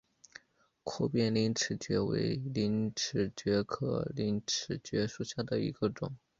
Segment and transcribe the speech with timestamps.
[0.83, 6.17] 阔边陵齿蕨为陵齿蕨科陵齿蕨属下的一个种。